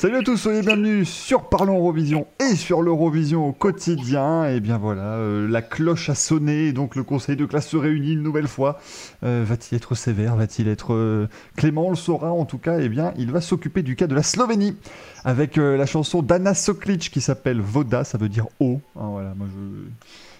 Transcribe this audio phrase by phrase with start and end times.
[0.00, 4.48] Salut à tous, soyez bienvenus sur Parlons Eurovision et sur l'Eurovision au quotidien.
[4.48, 8.12] Et bien voilà, euh, la cloche a sonné, donc le conseil de classe se réunit
[8.12, 8.78] une nouvelle fois.
[9.24, 11.26] Euh, va-t-il être sévère Va-t-il être euh,
[11.56, 11.90] clément?
[11.90, 12.78] Le saura en tout cas.
[12.78, 14.76] Et bien, il va s'occuper du cas de la Slovénie
[15.24, 18.80] avec la chanson d'Anna Soklic qui s'appelle Voda, ça veut dire eau.
[18.94, 19.48] Hein, voilà, moi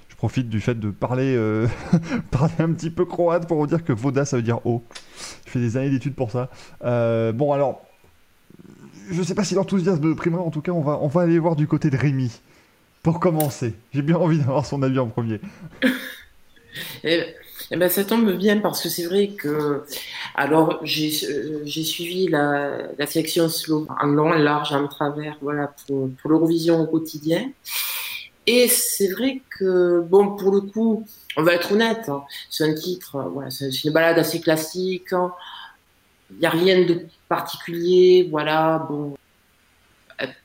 [0.08, 1.36] je profite du fait de parler,
[2.30, 4.84] parler un petit peu croate pour vous dire que Voda ça veut dire eau.
[5.46, 6.48] Je fais des années d'études pour ça.
[6.80, 7.87] bon alors,
[9.10, 11.56] je sais pas si l'enthousiasme primera, en tout cas, on va, on va aller voir
[11.56, 12.30] du côté de Rémi.
[13.02, 15.40] Pour commencer, j'ai bien envie d'avoir son avis en premier.
[17.02, 17.24] Eh,
[17.72, 19.82] eh ben, ça tombe bien parce que c'est vrai que
[20.36, 25.74] alors j'ai euh, suivi la, la section slow en long, en large, en travers, voilà
[25.86, 27.50] pour, pour l'Eurovision au quotidien.
[28.46, 31.04] Et c'est vrai que bon pour le coup,
[31.36, 35.12] on va être honnête, hein, c'est un titre, voilà, c'est une balade assez classique.
[35.12, 35.32] Hein.
[36.30, 39.16] Il n'y a rien de particulier, voilà, bon.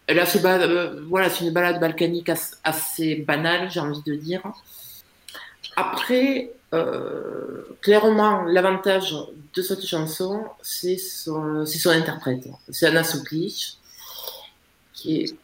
[0.08, 2.30] Elle a euh, voilà, c'est une balade balkanique
[2.64, 4.42] assez, banale, j'ai envie de dire.
[5.76, 9.16] Après, euh, clairement, l'avantage
[9.56, 12.48] de cette chanson, c'est son, son interprète.
[12.70, 13.78] C'est Anna Soklic,
[14.94, 15.36] qui est,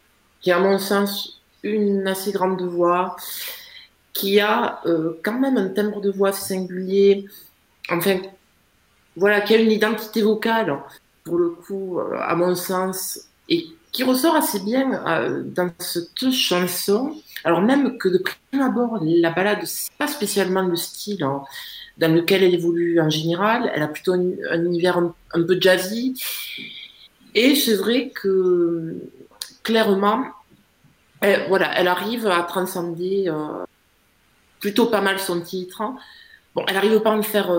[0.42, 3.16] qui à mon sens, une assez grande voix,
[4.14, 7.26] qui a euh, quand même un timbre de voix singulier,
[7.90, 8.20] enfin,
[9.20, 10.80] voilà, qui a une identité vocale
[11.23, 16.31] pour le coup, euh, à mon sens, et qui ressort assez bien euh, dans cette
[16.31, 17.16] chanson.
[17.44, 21.44] Alors même que de prime abord, la balade, c'est pas spécialement le style hein,
[21.98, 23.72] dans lequel elle évolue en général.
[23.73, 26.22] Elle a plutôt un, univers un, peu jazzy.
[27.36, 28.95] Et c'est vrai que
[29.64, 30.23] clairement,
[31.22, 33.66] elle, voilà, elle arrive à transcender euh,
[34.59, 35.83] plutôt pas mal son titre.
[36.56, 37.52] Bon, elle arrive pas à me faire,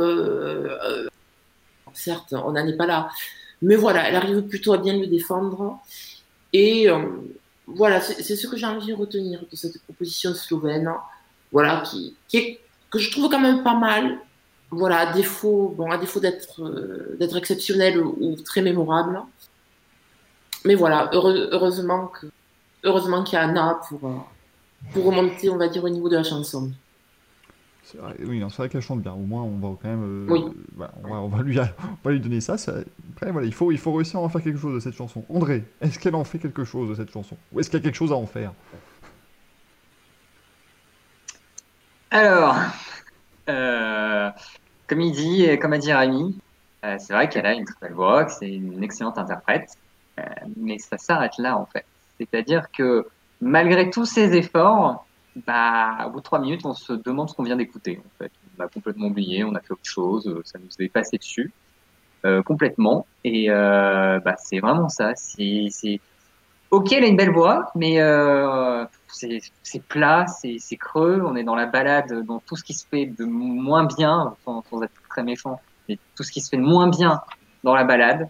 [1.94, 3.08] certes, on n'en est pas là,
[3.62, 5.78] mais voilà, elle arrive plutôt à bien le défendre.
[6.52, 6.98] Et euh,
[7.66, 10.90] voilà, c'est ce que j'ai envie de retenir de cette proposition slovène.
[11.52, 12.16] Voilà, qui,
[12.90, 14.18] que je trouve quand même pas mal.
[14.70, 19.20] Voilà, à défaut, bon, défaut d'être euh, exceptionnel ou, très mémorable.
[20.64, 22.26] Mais voilà, heureusement que
[22.84, 24.14] heureusement qu'il y a Anna pour, euh,
[24.92, 26.70] pour remonter, on va dire, au niveau de la chanson.
[28.24, 29.12] Oui, c'est vrai qu'elle chante bien.
[29.12, 30.28] Au moins, on va quand même.
[30.30, 30.52] Euh,
[31.04, 31.58] on, va, lui,
[32.04, 32.56] lui donner ça.
[33.12, 35.24] Après, voilà, il faut, il faut réussir à en faire quelque chose de cette chanson.
[35.28, 37.36] André, est-ce qu'elle en fait quelque chose de cette chanson?
[37.52, 38.52] Ou est-ce qu'il y a quelque chose à en faire?
[42.10, 42.56] Alors,
[43.48, 44.30] euh,
[44.86, 46.38] comme il dit, comme a dit Rémi,
[46.84, 49.70] euh, c'est vrai qu'elle a une très belle voix, que c'est une excellente interprète,
[50.56, 51.86] mais ça s'arrête là en fait.
[52.18, 53.06] C'est-à-dire que
[53.40, 55.06] malgré tous ses efforts,
[55.46, 58.00] bah, au bout de trois minutes, on se demande ce qu'on vient d'écouter.
[58.04, 58.32] En fait.
[58.58, 61.52] On a complètement oublié, on a fait autre chose, euh, ça nous est passé dessus
[62.26, 63.06] euh, complètement.
[63.24, 65.12] Et euh, bah, c'est vraiment ça.
[65.14, 66.00] C'est.
[66.70, 69.40] Ok, elle a une belle voix, mais euh, c'est,
[69.88, 71.20] plat, c'est, creux.
[71.24, 74.62] On est dans la balade, dans tout ce qui se fait de moins bien, sans
[74.82, 77.20] être très méchant, mais tout ce qui se fait de moins bien
[77.64, 78.28] dans la balade.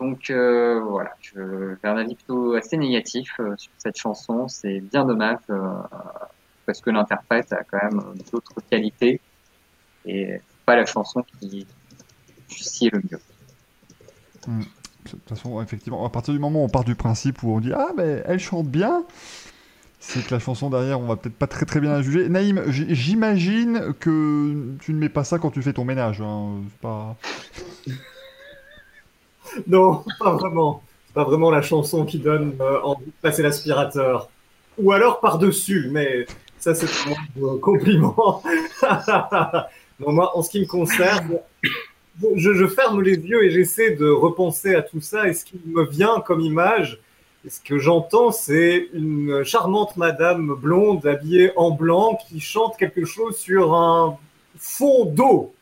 [0.00, 4.46] Donc euh, voilà, je vais un avis plutôt assez négatif euh, sur cette chanson.
[4.46, 5.72] C'est bien dommage euh,
[6.66, 9.20] parce que l'interprète a quand même d'autres qualités
[10.06, 11.66] et c'est pas la chanson qui
[12.86, 13.20] est le mieux.
[14.46, 14.60] Hmm.
[14.60, 17.60] De toute façon, effectivement, à partir du moment où on part du principe où on
[17.60, 19.04] dit ah mais elle chante bien,
[19.98, 22.28] c'est que la chanson derrière, on va peut-être pas très très bien la juger.
[22.28, 26.20] Naïm, j'imagine que tu ne mets pas ça quand tu fais ton ménage.
[26.20, 26.60] Hein.
[26.80, 27.16] Pas...
[29.66, 30.82] non, pas vraiment.
[31.06, 34.28] C'est pas vraiment la chanson qui donne euh, envie de passer l'aspirateur.
[34.78, 36.26] Ou alors par-dessus, mais
[36.58, 36.86] ça c'est
[37.42, 38.42] un compliment.
[40.00, 41.38] non, moi, en ce qui me concerne,
[42.36, 45.28] je, ferme les yeux et j'essaie de repenser à tout ça.
[45.28, 47.00] Et ce qui me vient comme image,
[47.48, 53.36] ce que j'entends, c'est une charmante madame blonde habillée en blanc qui chante quelque chose
[53.36, 54.16] sur un
[54.56, 55.54] fond d'eau.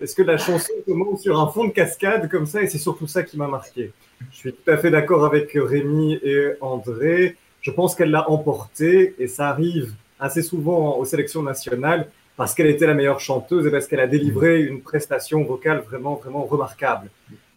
[0.00, 3.06] Est-ce que la chanson commence sur un fond de cascade comme ça, et c'est surtout
[3.06, 3.92] ça qui m'a marqué.
[4.30, 7.36] Je suis tout à fait d'accord avec Rémi et André.
[7.60, 12.66] Je pense qu'elle l'a emporté, et ça arrive assez souvent aux sélections nationales parce qu'elle
[12.66, 17.08] était la meilleure chanteuse et parce qu'elle a délivré une prestation vocale vraiment, vraiment remarquable.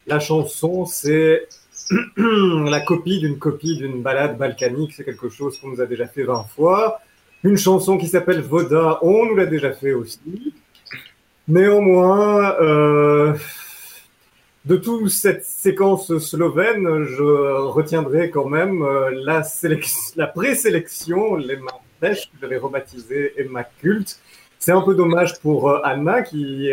[0.06, 1.48] La chanson, c'est
[2.18, 4.94] la copie d'une copie d'une balade balkanique.
[4.94, 7.00] C'est quelque chose qu'on nous a déjà fait 20 fois.
[7.44, 10.54] Une chanson qui s'appelle Voda, on nous l'a déjà fait aussi.
[11.48, 13.34] Néanmoins, euh,
[14.66, 19.44] de toute cette séquence slovène, je retiendrai quand même euh, la,
[20.16, 21.58] la présélection, les
[22.00, 24.20] Pêche, que j'avais rebaptisé Emma Culte.
[24.60, 26.70] C'est un peu dommage pour euh, Anna, qui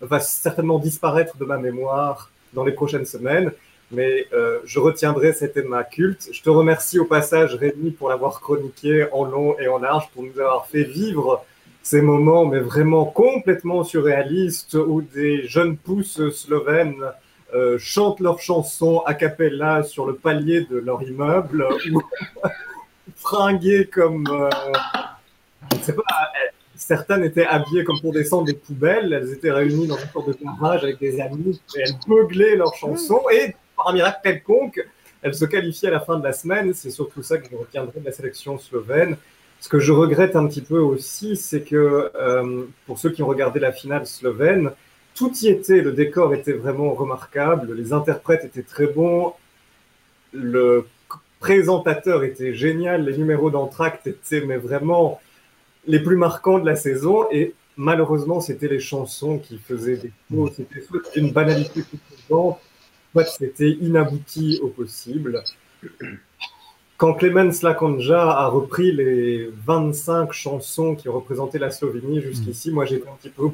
[0.00, 3.52] va certainement disparaître de ma mémoire dans les prochaines semaines.
[3.90, 6.28] mais euh, je retiendrai cet Emma culte.
[6.32, 10.22] Je te remercie au passage, Rémi, pour l'avoir chroniqué en long et en large, pour
[10.22, 11.44] nous avoir fait vivre
[11.82, 17.02] ces moments, mais vraiment complètement surréalistes, où des jeunes pousses slovènes
[17.54, 22.02] euh, chantent leurs chansons a cappella sur le palier de leur immeuble, ou
[23.16, 24.26] fringuées comme...
[24.28, 24.50] Euh,
[25.72, 26.02] je ne sais pas,
[26.76, 30.36] certaines étaient habillées comme pour descendre des poubelles, elles étaient réunies dans une sorte de
[30.44, 34.86] garage avec des amis, et elles beuglaient leurs chansons, et par un miracle quelconque,
[35.22, 36.72] elles se qualifiaient à la fin de la semaine.
[36.74, 39.16] C'est surtout ça que je retiendrai de la sélection slovène.
[39.60, 43.26] Ce que je regrette un petit peu aussi, c'est que euh, pour ceux qui ont
[43.26, 44.70] regardé la finale slovène,
[45.14, 49.34] tout y était, le décor était vraiment remarquable, les interprètes étaient très bons,
[50.32, 50.86] le
[51.40, 55.20] présentateur était génial, les numéros d'entracte étaient vraiment
[55.86, 57.26] les plus marquants de la saison.
[57.32, 60.80] Et malheureusement c'était les chansons qui faisaient des faux, c'était
[61.16, 62.00] une banalité toute
[63.26, 65.42] c'était inabouti au possible.
[66.98, 73.08] Quand Clemens Lakonja a repris les 25 chansons qui représentaient la Slovénie jusqu'ici, moi j'étais
[73.08, 73.50] un petit peu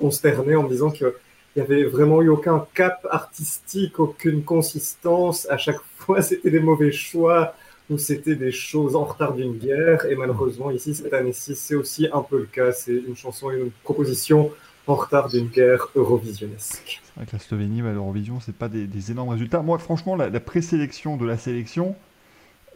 [0.00, 1.12] consterné en me disant qu'il
[1.54, 5.48] n'y avait vraiment eu aucun cap artistique, aucune consistance.
[5.48, 7.54] À chaque fois, c'était des mauvais choix
[7.88, 10.04] ou c'était des choses en retard d'une guerre.
[10.06, 12.72] Et malheureusement, ici, cette année-ci, c'est aussi un peu le cas.
[12.72, 14.50] C'est une chanson et une proposition
[14.88, 17.00] en retard d'une guerre eurovisionnesque.
[17.16, 19.60] Avec la Slovénie, bah, l'Eurovision, c'est pas des, énormes résultats.
[19.60, 21.94] Moi, franchement, la, présélection de la sélection,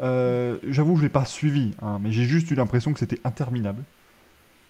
[0.01, 3.83] euh, j'avoue, je l'ai pas suivi, hein, mais j'ai juste eu l'impression que c'était interminable.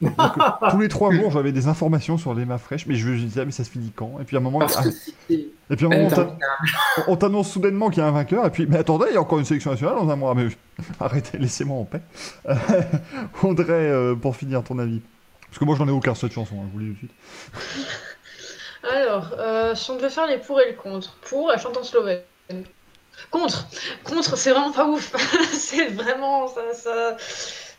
[0.70, 3.44] tous les trois jours, j'avais des informations sur l'EMA fraîche, mais je me disais, ah,
[3.44, 4.18] mais ça se finit quand?
[4.20, 4.82] Et puis à un moment, ah,
[5.30, 5.86] et puis
[7.06, 9.20] on t'annonce soudainement qu'il y a un vainqueur, et puis, mais attendez, il y a
[9.20, 10.34] encore une sélection nationale dans un mois.
[10.34, 10.48] Mais
[11.00, 12.02] arrêtez, laissez-moi en paix.
[13.42, 15.00] André, euh, pour finir, ton avis
[15.46, 17.06] Parce que moi, j'en ai aucun sur cette chanson, hein, je vous le dis tout
[17.06, 17.10] de
[17.62, 17.88] suite.
[18.90, 21.16] Alors, euh, si on devait faire les pour et le contre.
[21.22, 22.22] Pour, elle chante en slovène.
[23.30, 23.66] Contre
[24.04, 25.12] Contre, c'est vraiment pas ouf.
[25.52, 26.48] c'est vraiment.
[26.48, 27.16] Ça, ça,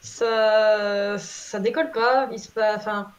[0.01, 2.30] ça, ça, décolle pas.
[2.31, 2.75] Il se pas.
[2.75, 3.12] Enfin.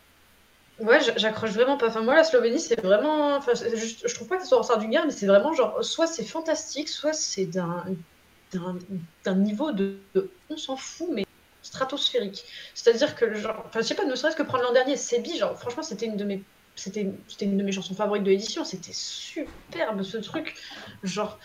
[0.80, 1.88] Ouais, j'accroche vraiment pas.
[1.88, 3.36] Enfin, moi, la Slovénie, c'est vraiment.
[3.36, 5.84] Enfin, je, je trouve pas que soit en d'une guerre, mais c'est vraiment genre.
[5.84, 7.84] Soit c'est fantastique, soit c'est d'un
[9.24, 9.98] d'un niveau de,
[10.50, 11.24] On s'en fout, mais
[11.62, 12.44] stratosphérique.
[12.74, 13.64] C'est-à-dire que, genre.
[13.66, 16.16] Enfin, je sais pas, ne serait-ce que prendre l'an dernier, Sebi, genre, franchement, c'était une
[16.16, 16.42] de mes
[16.76, 17.02] c'était
[17.42, 18.64] une de mes chansons favorites de l'édition.
[18.64, 20.56] C'était superbe ce truc.
[21.04, 21.38] Genre,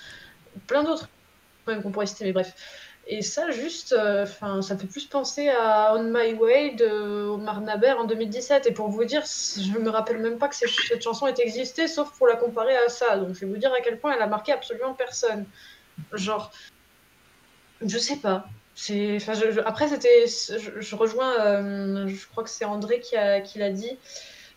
[0.68, 1.10] plein d'autres
[1.70, 2.54] même qu'on pourrait citer, mais bref.
[3.08, 7.62] Et ça, juste, euh, ça me fait plus penser à On My Way de Omar
[7.62, 8.68] Naber en 2017.
[8.68, 12.16] Et pour vous dire, je me rappelle même pas que cette chanson ait existé, sauf
[12.18, 13.18] pour la comparer à ça.
[13.18, 15.46] Donc, je vais vous dire à quel point elle a marqué absolument personne.
[16.14, 16.52] Genre,
[17.82, 18.46] je sais pas.
[18.76, 19.18] C'est,
[19.66, 23.98] après, c'était, je, rejoins, euh, je crois que c'est André qui, a, qui l'a dit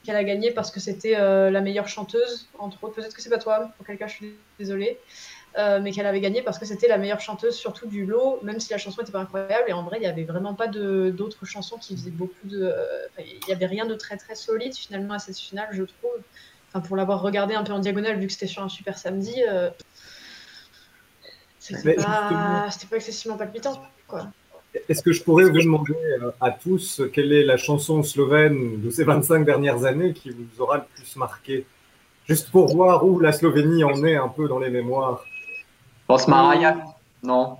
[0.04, 2.94] qu'elle a gagné parce que c'était euh, la meilleure chanteuse, entre autres.
[2.96, 4.98] Peut-être que c'est pas toi, auquel cas je suis désolée.
[5.58, 8.58] Euh, mais qu'elle avait gagné parce que c'était la meilleure chanteuse, surtout du lot, même
[8.58, 9.64] si la chanson n'était pas incroyable.
[9.69, 12.62] Et en vrai, il n'y avait vraiment pas d'autres chansons qui faisaient beaucoup de.
[12.62, 16.12] Euh, il n'y avait rien de très très solide finalement à cette finale, je trouve.
[16.69, 19.43] Enfin, pour l'avoir regardé un peu en diagonale, vu que c'était sur un super samedi,
[21.58, 22.69] c'était pas...
[22.90, 23.81] pas excessivement palpitant.
[24.08, 24.26] Quoi.
[24.88, 28.90] Est-ce que je pourrais vous demander euh, à tous quelle est la chanson slovène de
[28.90, 31.66] ces 25 dernières années qui vous aura le plus marqué?
[32.26, 35.24] Juste pour voir où la Slovénie en est un peu dans les mémoires.
[36.12, 36.76] Pense Maraya
[37.22, 37.56] Non.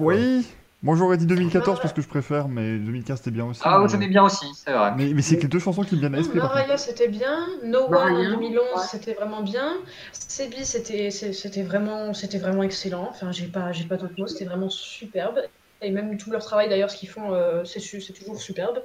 [0.00, 0.44] Oui.
[0.82, 3.60] Moi j'aurais dit 2014 parce que je préfère, mais 2015 c'était bien aussi.
[3.64, 4.92] Ah, oui, c'était bien aussi, c'est vrai.
[4.96, 6.38] Mais, mais c'est que les deux chansons qui me viennent à l'esprit.
[6.38, 9.74] Maraya c'était bien, No One en 2011 c'était vraiment bien,
[10.12, 15.38] Sebi c'était vraiment, vraiment excellent, enfin j'ai pas, pas d'autres mots, c'était vraiment superbe
[15.80, 17.80] et même tout leur travail d'ailleurs, ce qu'ils font, euh, c'est
[18.12, 18.82] toujours superbe.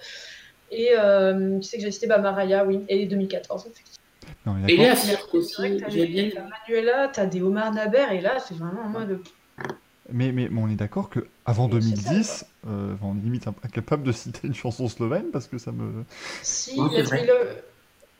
[0.69, 4.00] Et euh, tu sais que j'ai cité bah, Maraya, oui, et 2014, effectivement.
[4.67, 6.29] Et Léa Cirque aussi, j'ai bien.
[6.67, 9.19] Manuela, t'as des Omar Naber, et là, c'est vraiment en mode.
[10.11, 14.53] Mais, mais on est d'accord qu'avant 2010, euh, on est limite incapable de citer une
[14.53, 16.03] chanson slovène parce que ça me.
[16.41, 17.55] Si, Let Me Love...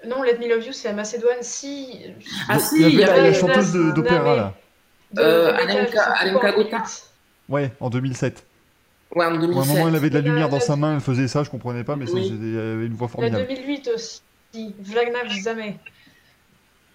[0.08, 1.42] Non, Let Me Love You, c'est la Macédoine.
[1.42, 2.00] Si.
[2.48, 4.54] Ah, si, il y avait la chanteuse d'opéra là.
[5.18, 6.84] Euh, Alenka Gota.
[7.50, 8.46] Ouais, en 2007.
[9.14, 9.58] Ouais, en 2007.
[9.58, 11.50] À un moment, elle avait de la lumière dans sa main, elle faisait ça, je
[11.50, 12.32] comprenais pas, mais oui.
[12.32, 13.46] elle avait une voix formidable.
[13.50, 14.22] La 2008 aussi,
[14.54, 15.78] Vlagnav Zamé.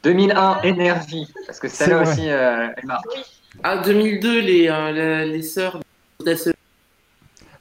[0.02, 3.06] 2001, Énergie, parce que celle-là aussi, euh, elle marque.
[3.62, 5.80] Ah, 2002, les, euh, les, sœurs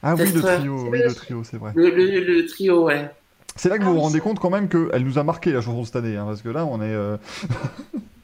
[0.02, 1.72] Ah oui, le trio, oui, le trio, c'est vrai.
[1.74, 3.10] Le, le, trio, ouais.
[3.56, 5.60] C'est là que vous vous ah rendez compte quand même qu'elle nous a marqué la
[5.60, 6.94] chanson cette année, hein, parce que là, on est...
[6.94, 7.16] Euh...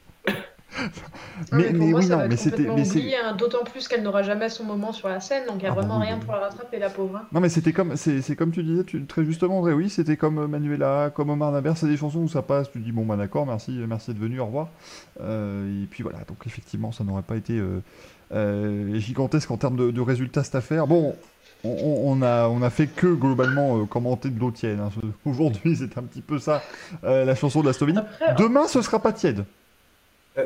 [1.51, 2.67] Mais, oui, non, mais c'était.
[3.15, 5.71] hein, d'autant plus qu'elle n'aura jamais son moment sur la scène, donc il n'y a
[5.71, 7.17] Ah bah vraiment rien bah pour la rattraper, la pauvre.
[7.17, 7.25] hein.
[7.31, 10.37] Non mais c'était comme c'est comme tu disais tu- très justement André oui c'était comme
[10.39, 13.15] euh, Manuela comme Omar Naber c'est des chansons où ça passe tu dis bon bah
[13.17, 14.69] d'accord merci merci d'être venu au revoir
[15.21, 17.81] Euh, et puis voilà donc effectivement ça n'aurait pas été euh,
[18.33, 21.15] euh, gigantesque en termes de, de résultats cette affaire bon
[21.63, 21.69] on,
[22.05, 24.89] on- a on a fait que globalement euh, commenter de l'eau tiède hein.
[25.25, 26.61] aujourd'hui c'est un petit peu ça
[27.03, 29.43] euh, la chanson de la Slovénie Après, demain ce sera pas tiède Euh,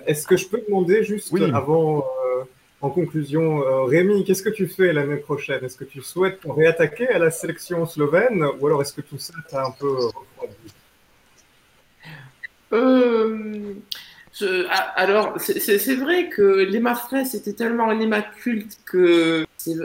[0.05, 1.43] Est-ce que je peux demander juste Oui.
[1.53, 2.43] avant, euh,
[2.81, 5.63] en conclusion, euh, Rémi, qu'est-ce que tu fais l'année prochaine?
[5.63, 9.33] Est-ce que tu souhaites réattaquer à la sélection slovène ou alors est-ce que tout ça
[9.49, 10.53] t'a un peu refroidi?
[12.73, 13.73] Euh,
[14.33, 19.75] je- ah, alors, c'est- vrai que l'Emma Fraisse était tellement un Emma culte que il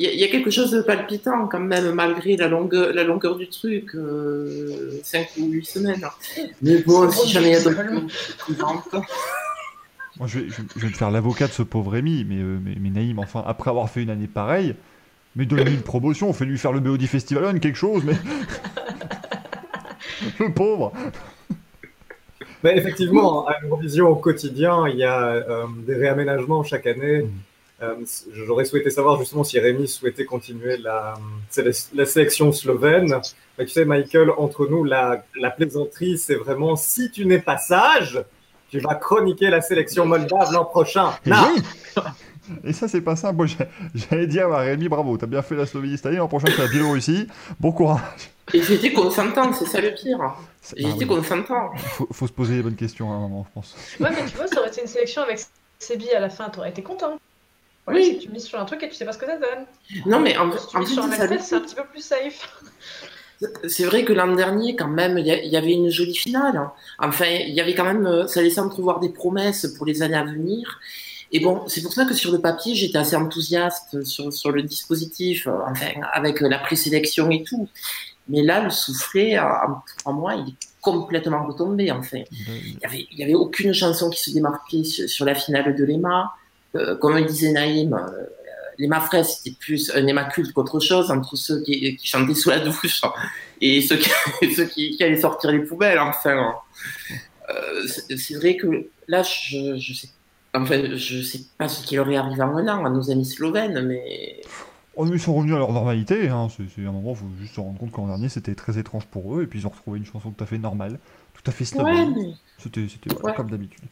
[0.00, 3.04] y, a- il y a quelque chose de palpitant quand même, malgré la longueur, la
[3.04, 3.90] longueur du truc,
[5.04, 6.04] 5 ou 8 semaines.
[6.62, 7.76] Mais bon, si jamais il y a d'autres
[10.18, 12.58] moi je vais, je, je vais me faire l'avocat de ce pauvre Rémi mais, euh,
[12.64, 14.74] mais mais Naïm enfin après avoir fait une année pareille
[15.36, 18.14] mais donne-lui une promotion fait lui faire le BOD Festival quelque chose mais
[20.40, 20.92] le pauvre
[22.64, 27.22] Mais effectivement, à l'Eurovision au quotidien, il y a euh, des réaménagements chaque année.
[27.22, 27.30] Mhm.
[27.80, 27.94] Euh,
[28.32, 31.14] J'aurais souhaité savoir justement si Rémi souhaitait continuer la,
[31.50, 33.14] séle- la sélection slovène.
[33.56, 37.58] Mais tu sais, Michael, entre nous, la, la plaisanterie, c'est vraiment si tu n'es pas
[37.58, 38.20] sage,
[38.70, 41.10] tu vas chroniquer la sélection moldave l'an prochain.
[41.26, 41.32] Oui
[42.64, 43.46] Et ça, c'est pas simple.
[43.46, 46.46] J'ai- j'allais dire à Rémi, bravo, t'as bien fait la Slovénie cette année, l'an prochain,
[46.48, 47.26] c'est la Biélorussie.
[47.60, 48.00] Bon courage.
[48.54, 50.18] Et j'étais consentante, c'est ça le pire.
[50.62, 51.70] C'est- J'étais ah oui, consentant.
[51.76, 53.76] faut, faut se poser les bonnes questions à un moment, je pense.
[54.00, 55.40] Ouais, mais tu vois, ça aurait été une sélection avec
[55.78, 57.18] Sébi à la fin, t'aurais été content.
[57.86, 58.16] Oui.
[58.18, 59.64] Que tu mises sur un truc et tu sais pas ce que ça donne.
[60.06, 62.02] Non, mais en, Si tu en mises fait, sur un c'est un petit peu plus
[62.02, 62.48] safe.
[63.68, 66.70] C'est vrai que l'an dernier, quand même, il y, avait une jolie finale.
[66.98, 70.16] Enfin, il y avait quand même, euh, ça laissait entrevoir des promesses pour les années
[70.16, 70.80] à venir.
[71.30, 74.62] Et bon, c'est pour ça que sur le papier, j'étais assez enthousiaste sur, sur le
[74.62, 77.68] dispositif, euh, enfin, avec la présélection et tout.
[78.28, 82.18] Mais là, le soufflet, euh, en trois mois, il est complètement retombé, enfin.
[82.30, 85.76] Il y avait, il y avait aucune chanson qui se démarquait sur, sur la finale
[85.76, 86.32] de l'EMA.
[86.76, 88.24] Euh, comme le disait Naïm, euh,
[88.78, 92.60] l'EMA fraise, c'était plus un EMA culte qu'autre chose, entre ceux qui, chantaient sous la
[92.60, 93.02] douche
[93.60, 96.54] et ceux qui, allaient sortir les poubelles, enfin.
[97.50, 100.08] Euh, c'est vrai que là, je, je sais,
[100.54, 104.42] je sais pas ce qui leur est arrivé en un à nos amis slovènes, mais
[105.00, 106.28] Oh, mais ils sont revenus à leur normalité.
[106.28, 106.48] Hein.
[106.50, 109.44] C'est un moment, faut juste se rendre compte qu'en dernier, c'était très étrange pour eux.
[109.44, 110.98] Et puis, ils ont retrouvé une chanson tout à fait normale,
[111.34, 113.34] tout à fait ouais, mais C'était c'était, voilà, Ouais.
[113.36, 113.84] comme d'habitude.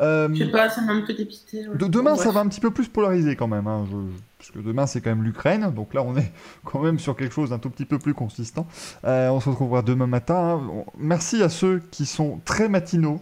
[0.00, 1.66] Euh, je sais pas, ça m'a un peu dépité.
[1.66, 1.76] ouais.
[1.78, 3.66] De- demain, ça va un petit peu plus polariser quand même.
[3.66, 3.96] hein, je-
[4.38, 5.70] Parce que demain, c'est quand même l'Ukraine.
[5.74, 6.30] Donc là, on est
[6.64, 8.66] quand même sur quelque chose d'un tout petit peu plus consistant.
[9.04, 10.60] Euh, on se retrouvera demain matin.
[10.62, 10.84] hein.
[10.98, 13.20] Merci à ceux qui sont très matinaux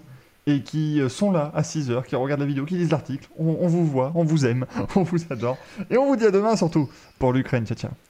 [0.49, 3.28] et qui euh, sont là à 6h, qui regardent la vidéo, qui lisent l'article.
[3.38, 4.64] On, vous voit, on vous aime,
[4.97, 5.59] on vous adore.
[5.90, 6.88] Et on vous dit à demain surtout
[7.19, 7.67] pour l'Ukraine.
[7.67, 8.07] Ciao, ciao.